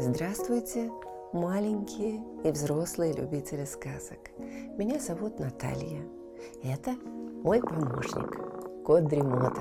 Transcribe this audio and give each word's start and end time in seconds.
Здравствуйте, 0.00 0.90
маленькие 1.34 2.24
и 2.42 2.50
взрослые 2.50 3.12
любители 3.12 3.66
сказок. 3.66 4.30
Меня 4.78 4.98
зовут 4.98 5.38
Наталья. 5.38 6.08
Это 6.62 6.96
мой 7.44 7.60
помощник, 7.60 8.82
кот 8.86 9.04
Дремота. 9.08 9.60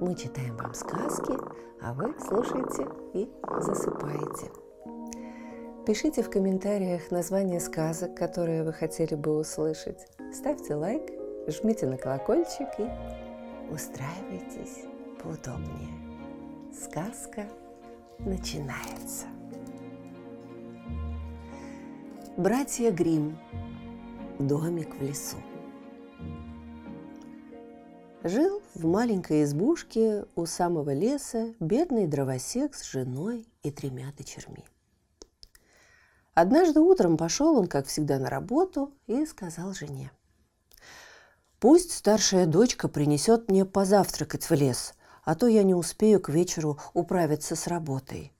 Мы 0.00 0.14
читаем 0.16 0.54
вам 0.58 0.74
сказки, 0.74 1.32
а 1.80 1.94
вы 1.94 2.14
слушаете 2.20 2.86
и 3.14 3.30
засыпаете. 3.58 4.67
Пишите 5.88 6.22
в 6.22 6.28
комментариях 6.28 7.10
название 7.10 7.60
сказок, 7.60 8.14
которые 8.14 8.62
вы 8.62 8.74
хотели 8.74 9.14
бы 9.14 9.38
услышать. 9.38 10.06
Ставьте 10.34 10.74
лайк, 10.74 11.00
жмите 11.46 11.86
на 11.86 11.96
колокольчик 11.96 12.68
и 12.78 12.86
устраивайтесь 13.72 14.84
поудобнее. 15.22 15.88
Сказка 16.78 17.46
начинается. 18.18 19.28
Братья 22.36 22.90
Грим. 22.90 23.38
Домик 24.38 24.94
в 24.94 25.02
лесу. 25.02 25.38
Жил 28.24 28.60
в 28.74 28.84
маленькой 28.84 29.44
избушке 29.44 30.26
у 30.36 30.44
самого 30.44 30.92
леса 30.92 31.54
бедный 31.60 32.06
дровосек 32.06 32.74
с 32.74 32.84
женой 32.84 33.46
и 33.62 33.70
тремя 33.70 34.12
дочерьми. 34.18 34.66
Однажды 36.40 36.78
утром 36.78 37.16
пошел 37.16 37.58
он, 37.58 37.66
как 37.66 37.88
всегда, 37.88 38.20
на 38.20 38.30
работу 38.30 38.92
и 39.08 39.26
сказал 39.26 39.74
жене. 39.74 40.12
«Пусть 41.58 41.90
старшая 41.90 42.46
дочка 42.46 42.86
принесет 42.86 43.50
мне 43.50 43.64
позавтракать 43.64 44.48
в 44.48 44.52
лес, 44.52 44.94
а 45.24 45.34
то 45.34 45.48
я 45.48 45.64
не 45.64 45.74
успею 45.74 46.20
к 46.20 46.28
вечеру 46.28 46.78
управиться 46.94 47.56
с 47.56 47.66
работой. 47.66 48.32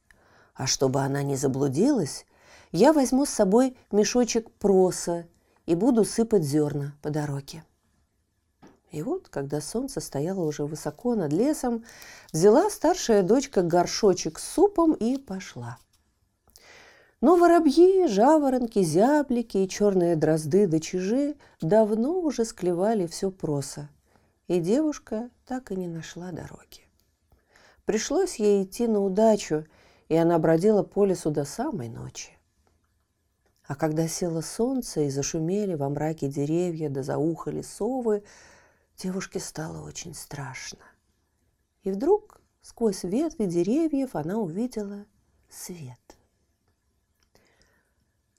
А 0.54 0.68
чтобы 0.68 1.00
она 1.00 1.24
не 1.24 1.34
заблудилась, 1.34 2.24
я 2.70 2.92
возьму 2.92 3.26
с 3.26 3.30
собой 3.30 3.76
мешочек 3.90 4.48
проса 4.48 5.26
и 5.66 5.74
буду 5.74 6.04
сыпать 6.04 6.44
зерна 6.44 6.94
по 7.02 7.10
дороге. 7.10 7.64
И 8.92 9.02
вот, 9.02 9.28
когда 9.28 9.60
солнце 9.60 10.00
стояло 10.00 10.44
уже 10.44 10.64
высоко 10.66 11.16
над 11.16 11.32
лесом, 11.32 11.84
взяла 12.32 12.70
старшая 12.70 13.24
дочка 13.24 13.62
горшочек 13.62 14.38
с 14.38 14.48
супом 14.48 14.92
и 14.92 15.16
пошла. 15.16 15.78
Но 17.20 17.36
воробьи, 17.36 18.06
жаворонки, 18.06 18.82
зяблики 18.82 19.58
и 19.58 19.68
черные 19.68 20.14
дрозды 20.14 20.68
да 20.68 20.78
чижи 20.78 21.34
давно 21.60 22.20
уже 22.20 22.44
склевали 22.44 23.06
все 23.06 23.32
проса, 23.32 23.88
и 24.46 24.60
девушка 24.60 25.28
так 25.44 25.72
и 25.72 25.76
не 25.76 25.88
нашла 25.88 26.30
дороги. 26.30 26.86
Пришлось 27.84 28.36
ей 28.36 28.62
идти 28.62 28.86
на 28.86 29.00
удачу, 29.00 29.66
и 30.08 30.14
она 30.14 30.38
бродила 30.38 30.84
по 30.84 31.04
лесу 31.04 31.30
до 31.30 31.44
самой 31.44 31.88
ночи. 31.88 32.38
А 33.66 33.74
когда 33.74 34.06
село 34.06 34.40
солнце 34.40 35.02
и 35.02 35.10
зашумели 35.10 35.74
во 35.74 35.88
мраке 35.88 36.28
деревья 36.28 36.88
да 36.88 37.02
заухали 37.02 37.62
совы, 37.62 38.22
девушке 38.96 39.40
стало 39.40 39.86
очень 39.86 40.14
страшно. 40.14 40.84
И 41.82 41.90
вдруг 41.90 42.40
сквозь 42.62 43.02
ветви 43.02 43.44
деревьев 43.44 44.14
она 44.14 44.38
увидела 44.38 45.04
свет. 45.50 46.07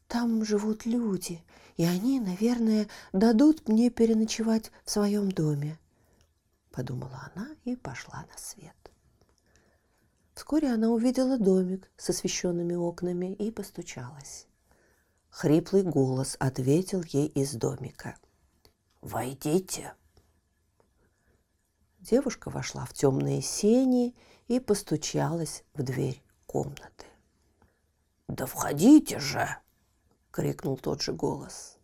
Там 0.09 0.43
живут 0.43 0.87
люди, 0.87 1.43
и 1.77 1.85
они, 1.85 2.19
наверное, 2.19 2.87
дадут 3.13 3.69
мне 3.69 3.91
переночевать 3.91 4.71
в 4.83 4.89
своем 4.89 5.31
доме, 5.31 5.77
подумала 6.71 7.31
она 7.31 7.47
и 7.63 7.75
пошла 7.75 8.25
на 8.29 8.35
свет. 8.35 8.75
Вскоре 10.33 10.71
она 10.73 10.89
увидела 10.89 11.37
домик 11.37 11.91
с 11.95 12.09
освещенными 12.09 12.73
окнами 12.73 13.35
и 13.35 13.51
постучалась. 13.51 14.47
Хриплый 15.29 15.83
голос 15.83 16.37
ответил 16.39 17.03
ей 17.03 17.27
из 17.27 17.53
домика. 17.53 18.17
«Войдите!» 19.01 19.93
Девушка 21.99 22.49
вошла 22.49 22.83
в 22.85 22.93
темные 22.93 23.43
сени 23.43 24.15
и 24.47 24.59
постучалась 24.59 25.63
в 25.75 25.83
дверь 25.83 26.23
комнаты. 26.47 27.05
«Да 28.27 28.47
входите 28.47 29.19
же!»— 29.19 29.47
крикнул 30.31 30.77
тот 30.77 31.01
же 31.01 31.13
голос. 31.13 31.77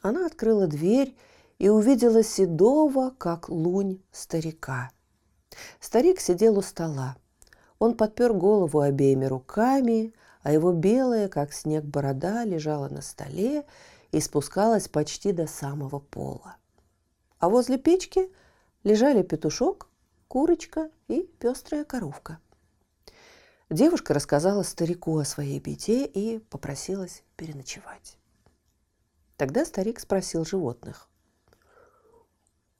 Она 0.00 0.26
открыла 0.26 0.66
дверь 0.66 1.16
и 1.58 1.68
увидела 1.68 2.22
седого, 2.22 3.10
как 3.10 3.48
лунь, 3.48 4.00
старика. 4.12 4.90
Старик 5.80 6.20
сидел 6.20 6.58
у 6.58 6.62
стола. 6.62 7.16
Он 7.78 7.96
подпер 7.96 8.32
голову 8.32 8.80
обеими 8.80 9.24
руками, 9.24 10.14
а 10.42 10.52
его 10.52 10.72
белая, 10.72 11.28
как 11.28 11.52
снег, 11.52 11.84
борода 11.84 12.44
лежала 12.44 12.88
на 12.88 13.02
столе 13.02 13.64
и 14.12 14.20
спускалась 14.20 14.88
почти 14.88 15.32
до 15.32 15.46
самого 15.46 15.98
пола. 15.98 16.56
А 17.38 17.48
возле 17.48 17.78
печки 17.78 18.32
лежали 18.84 19.22
петушок, 19.22 19.88
курочка 20.28 20.90
и 21.08 21.22
пестрая 21.38 21.84
коровка. 21.84 22.38
Девушка 23.70 24.14
рассказала 24.14 24.62
старику 24.62 25.18
о 25.18 25.26
своей 25.26 25.60
беде 25.60 26.06
и 26.06 26.38
попросилась 26.38 27.22
переночевать. 27.36 28.16
Тогда 29.36 29.66
старик 29.66 30.00
спросил 30.00 30.46
животных. 30.46 31.08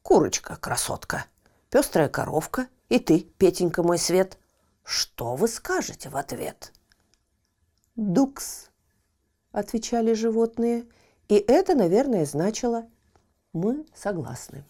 «Курочка, 0.01 0.57
красотка, 0.57 1.27
пестрая 1.69 2.09
коровка 2.09 2.69
и 2.89 2.99
ты, 2.99 3.21
Петенька 3.21 3.83
мой 3.83 3.99
свет, 3.99 4.39
что 4.83 5.37
вы 5.37 5.47
скажете 5.49 6.09
в 6.09 6.17
ответ?» 6.17 6.73
«Дукс»,– 7.95 8.71
отвечали 9.53 10.15
животные, 10.15 10.87
и 11.29 11.35
это, 11.35 11.75
наверное, 11.75 12.25
значило 12.25 12.89
«мы 13.53 13.85
согласны». 13.95 14.65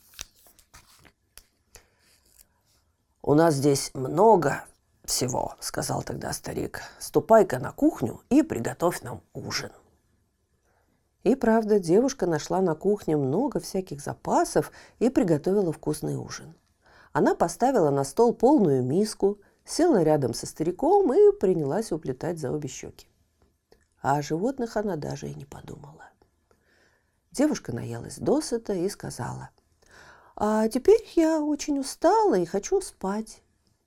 «У 3.22 3.34
нас 3.34 3.54
здесь 3.54 3.92
много 3.94 4.64
всего»,– 5.08 5.54
сказал 5.60 6.02
тогда 6.02 6.32
старик. 6.32 6.82
«Ступай-ка 6.98 7.58
на 7.58 7.72
кухню 7.72 8.20
и 8.28 8.42
приготовь 8.42 9.02
нам 9.02 9.22
ужин». 9.32 9.72
И 11.24 11.34
правда, 11.34 11.78
девушка 11.78 12.26
нашла 12.26 12.60
на 12.60 12.74
кухне 12.74 13.16
много 13.16 13.58
всяких 13.58 14.00
запасов 14.00 14.70
и 14.98 15.10
приготовила 15.10 15.72
вкусный 15.72 16.16
ужин. 16.16 16.54
Она 17.12 17.34
поставила 17.34 17.90
на 17.90 18.04
стол 18.04 18.32
полную 18.32 18.84
миску, 18.84 19.38
села 19.64 20.02
рядом 20.02 20.32
со 20.32 20.46
стариком 20.46 21.12
и 21.12 21.32
принялась 21.32 21.90
уплетать 21.90 22.38
за 22.38 22.52
обе 22.52 22.68
щеки. 22.68 23.08
А 24.00 24.18
о 24.18 24.22
животных 24.22 24.76
она 24.76 24.96
даже 24.96 25.28
и 25.28 25.34
не 25.34 25.44
подумала. 25.44 26.04
Девушка 27.32 27.74
наелась 27.74 28.18
досыта 28.18 28.72
и 28.72 28.88
сказала, 28.88 29.50
«А 30.36 30.68
теперь 30.68 31.04
я 31.16 31.40
очень 31.40 31.80
устала 31.80 32.38
и 32.38 32.46
хочу 32.46 32.80
спать. 32.80 33.42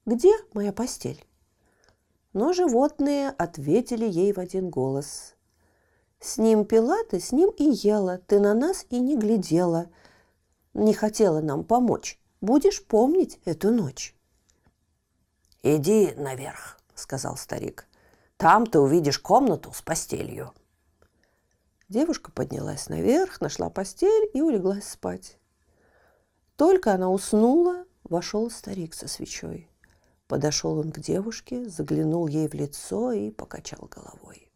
Где 0.05 0.31
моя 0.53 0.73
постель?» 0.73 1.25
Но 2.33 2.53
животные 2.53 3.29
ответили 3.29 4.05
ей 4.05 4.33
в 4.33 4.39
один 4.39 4.69
голос. 4.69 5.35
«С 6.19 6.37
ним 6.37 6.65
пила 6.65 7.03
ты, 7.09 7.19
с 7.19 7.31
ним 7.31 7.49
и 7.49 7.63
ела, 7.63 8.17
ты 8.17 8.39
на 8.39 8.53
нас 8.53 8.85
и 8.89 8.99
не 8.99 9.17
глядела. 9.17 9.89
Не 10.73 10.93
хотела 10.93 11.41
нам 11.41 11.63
помочь. 11.63 12.19
Будешь 12.41 12.85
помнить 12.85 13.39
эту 13.45 13.71
ночь». 13.71 14.15
«Иди 15.63 16.13
наверх»,— 16.15 16.79
сказал 16.95 17.37
старик. 17.37 17.87
Там 18.41 18.65
ты 18.65 18.79
увидишь 18.79 19.19
комнату 19.19 19.71
с 19.71 19.83
постелью. 19.83 20.51
Девушка 21.89 22.31
поднялась 22.31 22.89
наверх, 22.89 23.39
нашла 23.39 23.69
постель 23.69 24.31
и 24.33 24.41
улеглась 24.41 24.89
спать. 24.89 25.37
Только 26.55 26.91
она 26.91 27.11
уснула, 27.11 27.85
вошел 28.03 28.49
старик 28.49 28.95
со 28.95 29.07
свечой. 29.07 29.69
Подошел 30.31 30.79
он 30.79 30.93
к 30.93 30.99
девушке, 30.99 31.67
заглянул 31.67 32.25
ей 32.25 32.47
в 32.47 32.53
лицо 32.53 33.11
и 33.11 33.31
покачал 33.31 33.89
головой. 33.91 34.49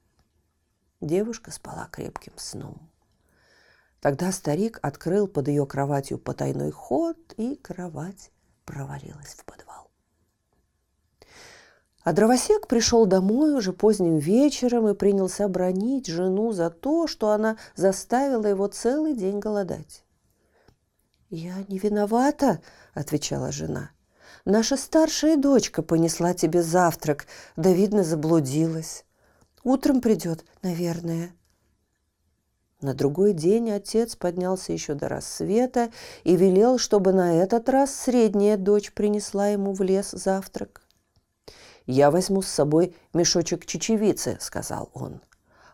Девушка 1.02 1.52
спала 1.52 1.90
крепким 1.92 2.32
сном. 2.38 2.90
Тогда 4.00 4.32
старик 4.32 4.80
открыл 4.82 5.28
под 5.28 5.50
ее 5.50 5.66
кроватью 5.66 6.18
потайной 6.18 6.72
ход, 6.72 7.18
и 7.36 7.58
кровать 7.58 8.32
провалилась 8.64 9.36
в 9.36 9.44
подвал. 9.44 9.92
А 12.04 12.14
дровосек 12.14 12.70
пришел 12.70 13.06
домой 13.06 13.54
уже 13.54 13.74
поздним 13.74 14.18
вечером 14.18 14.88
и 14.88 14.96
принялся 14.96 15.50
бронить 15.50 16.08
жену 16.08 16.54
за 16.54 16.70
то, 16.70 17.06
что 17.06 17.32
она 17.32 17.58
заставила 17.76 18.48
его 18.48 18.68
целый 18.68 19.14
день 19.14 19.40
голодать. 19.40 20.06
«Я 21.30 21.66
не 21.68 21.80
виновата»,— 21.80 22.62
отвечала 22.94 23.52
жена. 23.52 23.92
«Наша 24.46 24.78
старшая 24.78 25.38
дочка 25.38 25.82
понесла 25.82 26.36
тебе 26.36 26.62
завтрак, 26.62 27.26
да, 27.56 27.72
видно, 27.72 28.04
заблудилась. 28.04 29.04
Утром 29.64 30.02
придет, 30.02 30.46
наверное». 30.62 31.34
На 32.80 32.94
другой 32.94 33.34
день 33.34 33.72
отец 33.72 34.16
поднялся 34.16 34.72
еще 34.72 34.94
до 34.94 35.10
рассвета 35.10 35.92
и 36.24 36.36
велел, 36.36 36.78
чтобы 36.78 37.14
на 37.14 37.42
этот 37.42 37.68
раз 37.70 37.96
средняя 37.96 38.58
дочь 38.58 38.94
принесла 38.94 39.48
ему 39.48 39.74
в 39.74 39.82
лес 39.82 40.12
завтрак. 40.12 40.84
«Я 41.88 42.12
возьму 42.12 42.44
с 42.44 42.48
собой 42.48 42.96
мешочек 43.14 43.66
чечевицы»,— 43.66 44.38
сказал 44.40 44.92
он. 44.94 45.22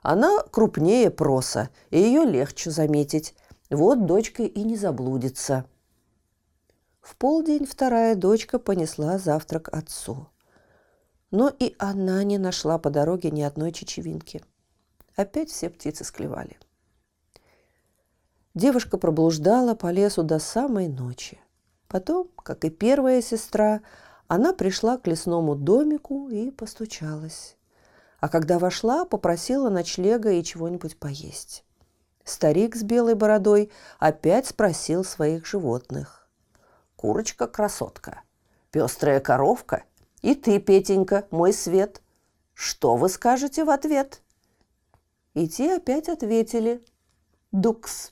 «Она 0.01 0.39
крупнее 0.51 1.09
проса, 1.09 1.69
и 1.89 1.99
ее 1.99 2.23
легче 2.23 2.71
заметить. 2.71 3.35
Вот 3.69 4.05
дочка 4.05 4.43
и 4.43 4.63
не 4.63 4.77
заблудится». 4.77 5.65
В 7.01 7.15
полдень 7.15 7.65
вторая 7.65 8.15
дочка 8.15 8.59
понесла 8.59 9.17
завтрак 9.17 9.69
отцу. 9.73 10.27
Но 11.31 11.49
и 11.49 11.75
она 11.79 12.23
не 12.23 12.37
нашла 12.37 12.77
по 12.77 12.89
дороге 12.89 13.31
ни 13.31 13.41
одной 13.41 13.71
чечевинки. 13.71 14.43
Опять 15.15 15.49
все 15.49 15.69
птицы 15.69 16.03
склевали. 16.03 16.57
Девушка 18.53 18.97
проблуждала 18.97 19.75
по 19.75 19.91
лесу 19.91 20.23
до 20.23 20.37
самой 20.37 20.87
ночи. 20.87 21.39
Потом, 21.87 22.29
как 22.43 22.65
и 22.65 22.69
первая 22.69 23.21
сестра, 23.21 23.81
она 24.27 24.53
пришла 24.53 24.97
к 24.97 25.07
лесному 25.07 25.55
домику 25.55 26.29
и 26.29 26.51
постучалась. 26.51 27.57
А 28.19 28.29
когда 28.29 28.59
вошла, 28.59 29.05
попросила 29.05 29.69
ночлега 29.69 30.31
и 30.31 30.43
чего-нибудь 30.43 30.97
поесть. 30.97 31.65
Старик 32.23 32.75
с 32.75 32.83
белой 32.83 33.15
бородой 33.15 33.71
опять 33.99 34.47
спросил 34.47 35.03
своих 35.03 35.45
животных. 35.47 36.20
«Курочка-красотка, 37.01 38.21
пестрая 38.69 39.19
коровка 39.19 39.85
и 40.21 40.35
ты, 40.35 40.59
Петенька, 40.59 41.27
мой 41.31 41.51
свет. 41.51 41.99
Что 42.53 42.95
вы 42.95 43.09
скажете 43.09 43.63
в 43.63 43.71
ответ?» 43.71 44.21
И 45.33 45.47
те 45.47 45.77
опять 45.77 46.09
ответили 46.09 46.85
«Дукс». 47.51 48.11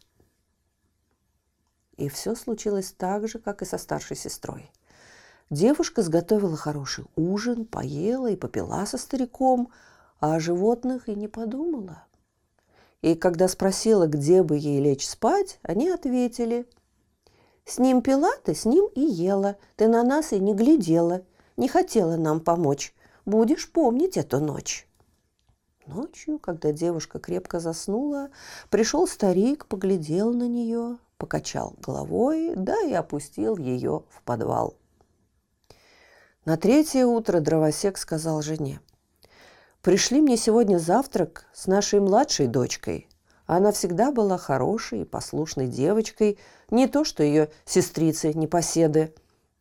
И 1.98 2.10
все 2.10 2.34
случилось 2.34 2.92
так 2.92 3.28
же, 3.28 3.38
как 3.38 3.62
и 3.62 3.66
со 3.66 3.78
старшей 3.78 4.18
сестрой. 4.18 4.72
Девушка 5.52 6.02
сготовила 6.02 6.58
хороший 6.58 7.06
ужин, 7.16 7.66
поела 7.66 8.32
и 8.32 8.36
попила 8.36 8.86
со 8.88 8.98
стариком, 8.98 9.72
а 10.20 10.34
о 10.34 10.40
животных 10.40 11.10
и 11.10 11.14
не 11.14 11.28
подумала. 11.28 12.06
И 13.04 13.14
когда 13.14 13.48
спросила, 13.48 14.08
где 14.08 14.42
бы 14.42 14.58
ей 14.58 14.82
лечь 14.82 15.08
спать, 15.08 15.60
они 15.62 15.90
ответили– 15.90 16.68
с 17.70 17.78
ним 17.78 18.02
пила 18.02 18.32
ты, 18.44 18.56
с 18.56 18.66
ним 18.66 18.88
и 18.96 19.02
ела. 19.02 19.56
Ты 19.76 19.88
на 19.88 20.04
нас 20.04 20.34
и 20.34 20.40
не 20.40 20.54
глядела. 20.54 21.22
Не 21.56 21.68
хотела 21.68 22.16
нам 22.18 22.40
помочь. 22.40 22.94
Будешь 23.26 23.72
помнить 23.72 24.18
эту 24.18 24.40
ночь. 24.40 24.88
Ночью, 25.86 26.40
когда 26.40 26.72
девушка 26.72 27.20
крепко 27.20 27.60
заснула, 27.60 28.30
пришел 28.70 29.08
старик, 29.08 29.66
поглядел 29.66 30.34
на 30.34 30.48
нее, 30.48 30.98
покачал 31.18 31.76
головой, 31.80 32.54
да 32.56 32.76
и 32.86 32.94
опустил 32.94 33.58
ее 33.58 34.04
в 34.10 34.22
подвал. 34.24 34.76
На 36.46 36.58
третье 36.58 37.06
утро 37.06 37.40
дровосек 37.40 37.98
сказал 37.98 38.42
жене, 38.42 38.80
«Пришли 39.82 40.22
мне 40.22 40.38
сегодня 40.38 40.78
завтрак 40.78 41.46
с 41.54 41.68
нашей 41.68 42.00
младшей 42.00 42.48
дочкой. 42.48 43.09
Она 43.50 43.72
всегда 43.72 44.12
была 44.12 44.38
хорошей 44.38 45.02
и 45.02 45.06
послушной 45.06 45.68
девочкой, 45.68 46.38
не 46.70 46.86
то 46.86 47.04
что 47.04 47.24
ее 47.24 47.50
сестрицы, 47.66 48.32
непоседы. 48.32 49.12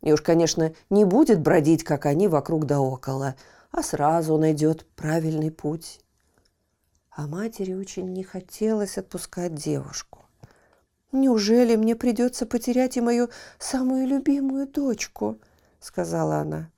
И 0.03 0.13
уж, 0.13 0.21
конечно, 0.21 0.73
не 0.91 1.05
будет 1.05 1.41
бродить, 1.41 1.83
как 1.83 2.05
они, 2.05 2.27
вокруг 2.27 2.67
да 2.67 2.79
около, 2.81 3.33
а 3.71 3.81
сразу 3.81 4.37
найдет 4.37 4.85
правильный 4.95 5.49
путь. 5.49 6.01
А 7.09 7.25
матери 7.25 7.73
очень 7.73 8.13
не 8.13 8.21
хотелось 8.23 8.99
отпускать 8.99 9.55
девушку. 9.55 10.19
«Неужели 11.11 11.75
мне 11.75 11.95
придется 11.95 12.45
потерять 12.45 12.95
и 12.95 13.01
мою 13.01 13.29
самую 13.57 14.05
любимую 14.05 14.67
дочку?»– 14.67 15.39
сказала 15.79 16.35
она. 16.35 16.69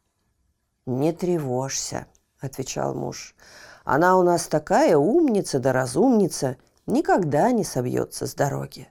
«Не 0.85 1.11
тревожься»,– 1.11 2.07
отвечал 2.39 2.95
муж. 2.95 3.35
«Она 3.83 4.17
у 4.17 4.23
нас 4.23 4.47
такая 4.47 4.95
умница 4.95 5.59
да 5.59 5.73
разумница– 5.73 6.55
никогда 6.87 7.51
не 7.51 7.63
собьется 7.63 8.27
с 8.27 8.33
дороги. 8.33 8.87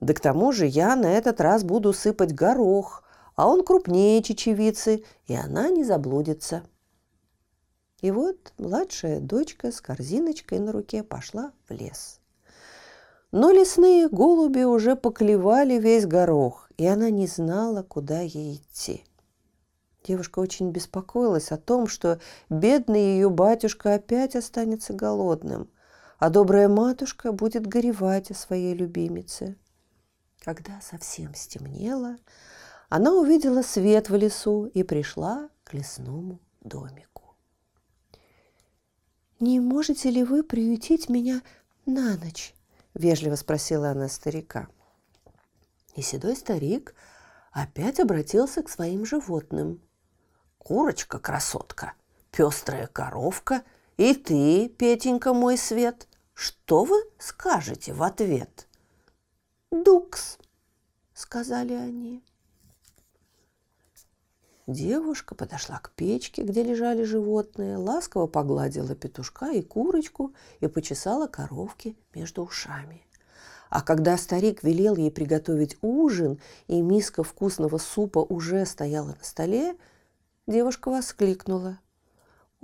Да 0.00 0.12
к 0.14 0.20
тому 0.20 0.52
же 0.52 0.66
я 0.66 0.94
на 0.96 1.06
этот 1.06 1.40
раз 1.40 1.64
буду 1.64 1.92
сыпать 1.92 2.34
горох, 2.34 3.02
а 3.34 3.48
он 3.48 3.64
крупнее 3.64 4.22
чечевицы, 4.22 5.04
и 5.26 5.34
она 5.34 5.68
не 5.68 5.84
заблудится. 5.84 6.62
И 8.00 8.10
вот 8.10 8.52
младшая 8.58 9.20
дочка 9.20 9.72
с 9.72 9.80
корзиночкой 9.80 10.58
на 10.58 10.72
руке 10.72 11.02
пошла 11.02 11.52
в 11.68 11.72
лес. 11.72 12.20
Но 13.32 13.50
лесные 13.50 14.08
голуби 14.08 14.62
уже 14.62 14.96
поклевали 14.96 15.74
весь 15.74 16.06
горох, 16.06 16.70
и 16.76 16.86
она 16.86 17.10
не 17.10 17.26
знала, 17.26 17.82
куда 17.82 18.20
ей 18.20 18.56
идти. 18.56 19.04
Девушка 20.04 20.38
очень 20.38 20.70
беспокоилась 20.70 21.50
о 21.50 21.56
том, 21.56 21.88
что 21.88 22.20
бедный 22.48 23.14
ее 23.14 23.28
батюшка 23.28 23.94
опять 23.94 24.36
останется 24.36 24.92
голодным 24.92 25.68
а 26.18 26.30
добрая 26.30 26.68
матушка 26.68 27.32
будет 27.32 27.66
горевать 27.66 28.30
о 28.30 28.34
своей 28.34 28.74
любимице. 28.74 29.56
Когда 30.40 30.80
совсем 30.80 31.34
стемнело, 31.34 32.16
она 32.88 33.12
увидела 33.12 33.62
свет 33.62 34.08
в 34.08 34.16
лесу 34.16 34.66
и 34.66 34.82
пришла 34.82 35.50
к 35.64 35.74
лесному 35.74 36.40
домику. 36.60 37.36
«Не 39.40 39.60
можете 39.60 40.10
ли 40.10 40.24
вы 40.24 40.42
приютить 40.42 41.08
меня 41.08 41.42
на 41.84 42.16
ночь?»– 42.16 42.54
вежливо 42.94 43.34
спросила 43.34 43.90
она 43.90 44.08
старика. 44.08 44.68
И 45.94 46.02
седой 46.02 46.36
старик 46.36 46.94
опять 47.50 48.00
обратился 48.00 48.62
к 48.62 48.70
своим 48.70 49.04
животным. 49.04 49.82
«Курочка-красотка, 50.58 51.92
пестрая 52.30 52.86
коровка– 52.86 53.62
и 53.96 54.14
ты, 54.14 54.68
Петенька, 54.68 55.32
мой 55.32 55.56
свет, 55.56 56.08
что 56.34 56.84
вы 56.84 56.96
скажете 57.18 57.92
в 57.92 58.02
ответ? 58.02 58.68
Дукс, 59.70 60.38
сказали 61.14 61.72
они. 61.72 62.22
Девушка 64.66 65.36
подошла 65.36 65.78
к 65.78 65.92
печке, 65.92 66.42
где 66.42 66.64
лежали 66.64 67.04
животные, 67.04 67.76
ласково 67.76 68.26
погладила 68.26 68.96
петушка 68.96 69.52
и 69.52 69.62
курочку 69.62 70.34
и 70.58 70.66
почесала 70.66 71.28
коровки 71.28 71.96
между 72.14 72.42
ушами. 72.42 73.06
А 73.70 73.80
когда 73.80 74.16
старик 74.16 74.64
велел 74.64 74.96
ей 74.96 75.10
приготовить 75.10 75.76
ужин, 75.82 76.40
и 76.66 76.80
миска 76.80 77.22
вкусного 77.22 77.78
супа 77.78 78.18
уже 78.18 78.66
стояла 78.66 79.14
на 79.18 79.22
столе, 79.24 79.76
девушка 80.48 80.90
воскликнула. 80.90 81.78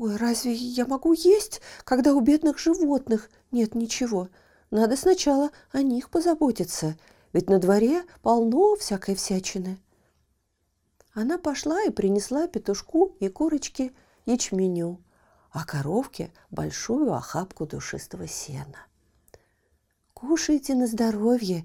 «Ой, 0.03 0.17
разве 0.17 0.53
я 0.53 0.85
могу 0.85 1.13
есть, 1.13 1.61
когда 1.85 2.13
у 2.13 2.21
бедных 2.21 2.59
животных 2.59 3.31
нет 3.53 3.77
ничего? 3.77 4.31
Надо 4.73 4.97
сначала 4.97 5.51
о 5.71 5.81
них 5.81 6.11
позаботиться, 6.11 6.97
ведь 7.33 7.49
на 7.49 7.61
дворе 7.61 8.03
полно 8.21 8.75
всякой 8.75 9.15
всячины». 9.15 9.79
Она 11.15 11.39
пошла 11.39 11.85
и 11.85 11.91
принесла 11.91 12.49
петушку 12.49 13.15
и 13.21 13.29
курочке 13.29 13.93
ячменю, 14.27 15.01
а 15.53 15.65
коровке 15.65 16.33
большую 16.51 17.13
охапку 17.13 17.65
душистого 17.65 18.27
сена. 18.27 18.89
«Кушайте 20.15 20.75
на 20.75 20.89
здоровье, 20.89 21.65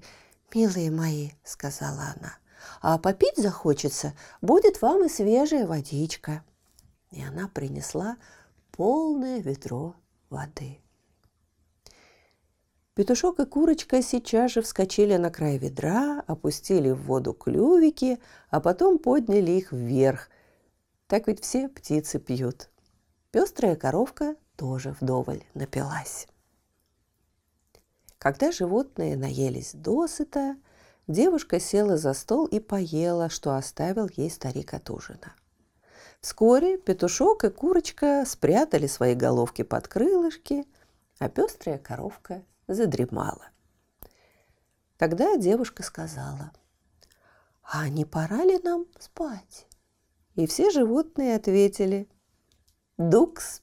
милые 0.54 0.92
мои»,— 0.92 1.30
сказала 1.42 2.14
она. 2.16 2.38
«А 2.82 2.98
попить 2.98 3.36
захочется, 3.36 4.12
будет 4.40 4.80
вам 4.80 5.06
и 5.06 5.08
свежая 5.08 5.66
водичка» 5.66 6.44
и 7.10 7.22
она 7.22 7.48
принесла 7.48 8.16
полное 8.72 9.40
ведро 9.40 9.94
воды. 10.30 10.78
Петушок 12.94 13.38
и 13.38 13.46
курочка 13.46 14.02
сейчас 14.02 14.52
же 14.52 14.62
вскочили 14.62 15.16
на 15.16 15.30
край 15.30 15.56
ведра, 15.56 16.24
опустили 16.26 16.90
в 16.90 17.02
воду 17.02 17.32
клювики, 17.32 18.18
а 18.50 18.60
потом 18.60 18.98
подняли 18.98 19.52
их 19.52 19.70
вверх. 19.70 20.28
Так 21.06 21.28
ведь 21.28 21.40
все 21.40 21.68
птицы 21.68 22.18
пьют. 22.18 22.70
Пестрая 23.30 23.76
коровка 23.76 24.34
тоже 24.56 24.96
вдоволь 25.00 25.44
напилась. 25.54 26.26
Когда 28.18 28.50
животные 28.50 29.16
наелись 29.16 29.74
досыта, 29.74 30.56
девушка 31.06 31.60
села 31.60 31.96
за 31.98 32.12
стол 32.14 32.46
и 32.46 32.58
поела, 32.58 33.28
что 33.28 33.54
оставил 33.54 34.10
ей 34.16 34.28
старик 34.28 34.74
от 34.74 34.90
ужина. 34.90 35.34
Вскоре 36.20 36.78
петушок 36.78 37.44
и 37.44 37.50
курочка 37.50 38.24
спрятали 38.26 38.86
свои 38.86 39.14
головки 39.14 39.62
под 39.62 39.88
крылышки, 39.88 40.66
а 41.18 41.28
пестрая 41.28 41.78
коровка 41.78 42.42
задремала. 42.66 43.48
Тогда 44.96 45.36
девушка 45.36 45.82
сказала, 45.82 46.52
«А 47.62 47.88
не 47.88 48.04
пора 48.04 48.44
ли 48.44 48.58
нам 48.64 48.86
спать?» 48.98 49.66
И 50.34 50.46
все 50.46 50.70
животные 50.70 51.36
ответили, 51.36 52.08
«Дукс, 52.96 53.62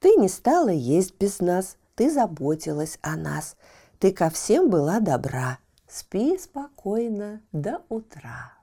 ты 0.00 0.16
не 0.16 0.28
стала 0.28 0.70
есть 0.70 1.14
без 1.18 1.40
нас, 1.40 1.76
Ты 1.94 2.10
заботилась 2.10 2.98
о 3.02 3.16
нас. 3.16 3.56
Ты 3.98 4.12
ко 4.12 4.30
всем 4.30 4.70
была 4.70 5.00
добра. 5.00 5.58
Спи 5.86 6.38
спокойно 6.38 7.42
до 7.52 7.82
утра. 7.90 8.59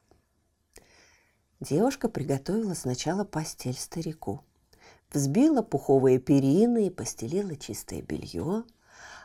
Девушка 1.59 2.07
приготовила 2.07 2.75
сначала 2.75 3.23
постель 3.23 3.77
старику. 3.77 4.41
Взбила 5.11 5.63
пуховые 5.63 6.19
перины 6.19 6.87
и 6.87 6.91
постелила 6.91 7.55
чистое 7.55 8.01
белье, 8.01 8.63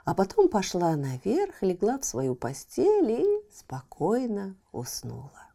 а 0.05 0.15
потом 0.15 0.49
пошла 0.49 0.97
наверх, 0.97 1.63
легла 1.63 1.99
в 1.99 2.05
свою 2.05 2.35
постель 2.35 3.11
и 3.11 3.27
спокойно 3.55 4.57
уснула. 4.73 5.51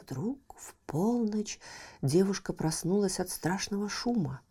Вдруг 0.00 0.38
в 0.56 0.74
полночь 0.86 1.58
девушка 2.02 2.52
проснулась 2.52 3.18
от 3.18 3.30
страшного 3.30 3.88
шума. 3.88 4.42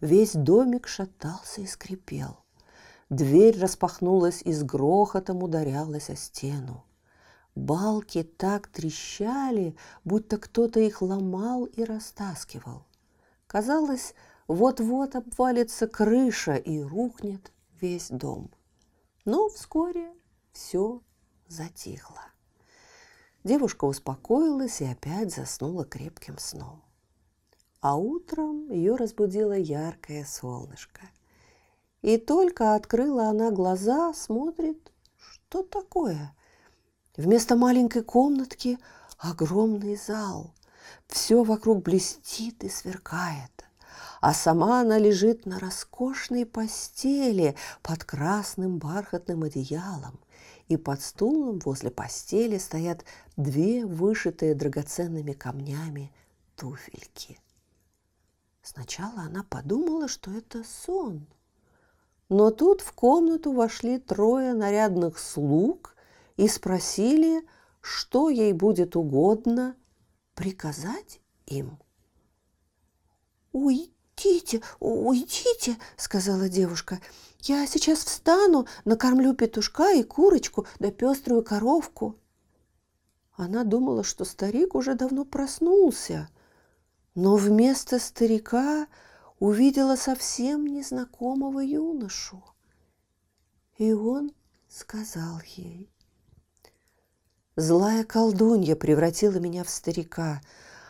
Весь 0.00 0.34
домик 0.34 0.86
шатался 0.86 1.62
и 1.62 1.66
скрипел. 1.66 2.38
Дверь 3.08 3.58
распахнулась 3.58 4.42
и 4.42 4.52
с 4.52 4.62
грохотом 4.62 5.42
ударялась 5.42 6.10
о 6.10 6.16
стену. 6.16 6.84
Балки 7.54 8.22
так 8.22 8.68
трещали, 8.68 9.76
будто 10.04 10.38
кто-то 10.38 10.80
их 10.80 11.02
ломал 11.02 11.64
и 11.64 11.84
растаскивал. 11.84 12.86
Казалось, 13.46 14.14
вот-вот 14.46 15.16
обвалится 15.16 15.86
крыша 15.86 16.54
и 16.54 16.80
рухнет 16.80 17.52
весь 17.80 18.08
дом. 18.08 18.50
Но 19.24 19.48
вскоре 19.48 20.12
все 20.52 21.02
затихло. 21.48 22.22
Девушка 23.42 23.84
успокоилась 23.84 24.80
и 24.80 24.84
опять 24.84 25.34
заснула 25.34 25.84
крепким 25.84 26.38
сном. 26.38 26.82
А 27.80 27.96
утром 27.96 28.70
ее 28.70 28.96
разбудило 28.96 29.56
яркое 29.56 30.24
солнышко. 30.24 31.02
И 32.02 32.18
только 32.18 32.74
открыла 32.74 33.28
она 33.28 33.50
глаза, 33.50 34.12
смотрит, 34.14 34.92
что 35.16 35.62
такое. 35.62 36.34
Вместо 37.20 37.54
маленькой 37.54 38.02
комнатки 38.02 38.78
огромный 39.18 39.94
зал. 39.94 40.54
Все 41.06 41.44
вокруг 41.44 41.82
блестит 41.82 42.64
и 42.64 42.70
сверкает. 42.70 43.50
А 44.22 44.32
сама 44.32 44.80
она 44.80 44.96
лежит 44.96 45.44
на 45.44 45.58
роскошной 45.58 46.46
постели 46.46 47.56
под 47.82 48.04
красным 48.04 48.78
бархатным 48.78 49.42
одеялом. 49.42 50.18
И 50.68 50.78
под 50.78 51.02
стулом 51.02 51.58
возле 51.58 51.90
постели 51.90 52.56
стоят 52.56 53.04
две 53.36 53.84
вышитые 53.84 54.54
драгоценными 54.54 55.34
камнями 55.34 56.14
туфельки. 56.56 57.38
Сначала 58.62 59.24
она 59.26 59.42
подумала, 59.42 60.08
что 60.08 60.30
это 60.30 60.64
сон. 60.64 61.26
Но 62.30 62.50
тут 62.50 62.80
в 62.80 62.94
комнату 62.94 63.52
вошли 63.52 63.98
трое 63.98 64.54
нарядных 64.54 65.18
слуг 65.18 65.94
и 66.40 66.48
спросили, 66.48 67.46
что 67.80 68.30
ей 68.30 68.52
будет 68.52 68.96
угодно 68.96 69.76
приказать 70.34 71.20
им. 71.46 71.78
«Уйдите, 73.52 74.62
уйдите!»– 74.78 75.76
сказала 75.96 76.48
девушка. 76.48 77.00
«Я 77.40 77.66
сейчас 77.66 78.04
встану, 78.04 78.66
накормлю 78.84 79.34
петушка 79.34 79.92
и 79.92 80.02
курочку, 80.02 80.66
да 80.78 80.90
пеструю 80.90 81.42
коровку». 81.44 82.16
Она 83.36 83.64
думала, 83.64 84.02
что 84.02 84.24
старик 84.24 84.74
уже 84.74 84.94
давно 84.94 85.24
проснулся– 85.24 86.28
но 87.14 87.36
вместо 87.36 87.98
старика 87.98 88.86
увидела 89.38 89.96
совсем 89.96 90.66
незнакомого 90.66 91.60
юношу. 91.60 92.42
И 93.78 93.92
он 93.92 94.32
сказал 94.68 95.40
ей, 95.56 95.90
«Злая 97.56 98.04
колдунья 98.04 98.76
превратила 98.76 99.38
меня 99.38 99.64
в 99.64 99.70
старика, 99.70 100.40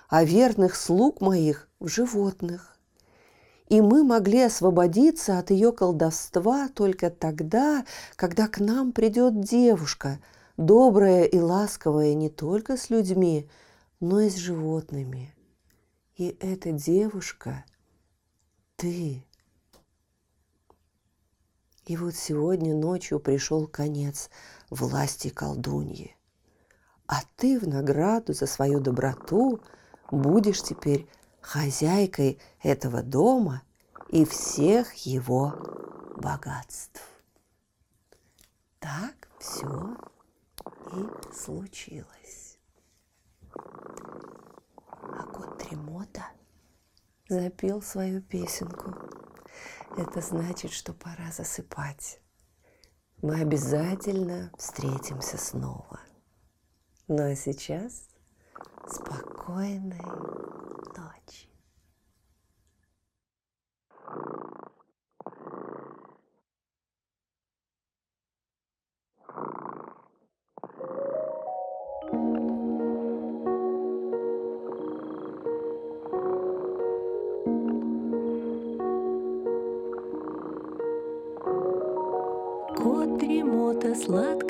а 0.09 0.25
верных 0.25 0.77
слуг 0.77 1.21
моих 1.21 1.69
в 1.81 1.89
животных. 1.89 2.77
И 3.69 3.81
мы 3.81 4.05
могли 4.05 4.43
освободиться 4.43 5.39
от 5.39 5.51
ее 5.51 5.73
колдовства 5.73 6.69
только 6.69 7.11
тогда, 7.11 7.85
когда 8.17 8.49
к 8.49 8.59
нам 8.59 8.93
придет 8.93 9.41
девушка, 9.41 10.21
добрая 10.57 11.25
и 11.25 11.39
ласковая 11.39 12.15
не 12.15 12.29
только 12.29 12.77
с 12.77 12.91
людьми, 12.91 13.49
но 14.01 14.21
и 14.21 14.29
с 14.29 14.37
животными. 14.37 15.35
И 16.17 16.37
эта 16.41 16.73
девушка– 16.73 17.65
ты. 18.81 19.27
И 21.85 21.97
вот 21.99 22.15
сегодня 22.15 22.75
ночью 22.75 23.21
пришел 23.21 23.67
конец 23.67 24.31
власти 24.71 25.29
колдуньи. 25.29 26.17
А 27.11 27.23
ты 27.37 27.59
в 27.59 27.67
награду 27.67 28.33
за 28.33 28.47
свою 28.47 28.79
доброту 28.79 29.61
будешь 30.13 30.63
теперь 30.63 31.09
хозяйкой 31.41 32.39
этого 32.63 33.03
дома 33.03 33.63
и 34.11 34.25
всех 34.25 34.93
его 34.95 35.55
богатств. 36.19 37.03
Так 38.79 39.29
все 39.41 39.97
и 40.93 41.35
случилось. 41.35 42.61
А 43.57 45.25
кот 45.33 45.59
Тремота 45.59 46.29
запел 47.29 47.83
свою 47.83 48.23
песенку. 48.23 48.95
Это 49.97 50.21
значит, 50.21 50.71
что 50.71 50.93
пора 50.93 51.33
засыпать. 51.33 52.21
Мы 53.21 53.41
обязательно 53.41 54.53
встретимся 54.57 55.39
снова. 55.39 55.99
Ну 57.13 57.25
а 57.25 57.35
сейчас 57.35 58.07
спокойной 58.87 59.99
ночи. 60.97 61.49
дремота 83.19 83.95
сладко 83.97 84.50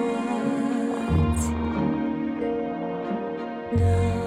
Да. 3.72 4.22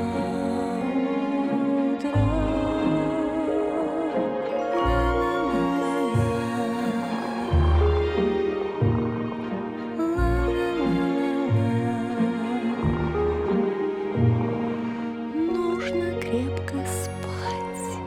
Нужно 15.34 16.20
крепко 16.22 16.78
спать. 16.88 18.00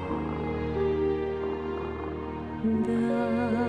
Да. 2.65 3.68